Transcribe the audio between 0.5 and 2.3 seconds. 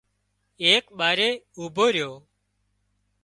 ايڪ ٻارئي اوڀو ريو